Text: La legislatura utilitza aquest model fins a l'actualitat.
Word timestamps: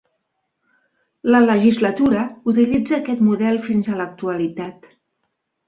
La 1.35 1.41
legislatura 1.43 2.25
utilitza 2.53 2.97
aquest 2.99 3.23
model 3.29 3.63
fins 3.69 3.93
a 3.95 4.03
l'actualitat. 4.03 4.93